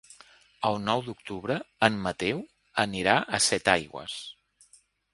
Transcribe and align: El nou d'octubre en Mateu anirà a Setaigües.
El 0.69 0.77
nou 0.85 1.03
d'octubre 1.09 1.59
en 1.89 2.01
Mateu 2.07 2.43
anirà 2.87 3.17
a 3.39 3.45
Setaigües. 3.53 4.21